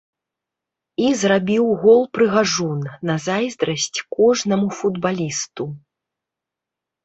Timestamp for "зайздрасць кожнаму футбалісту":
3.27-5.63